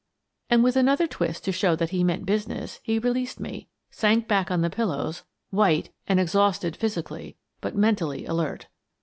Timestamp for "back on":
4.27-4.61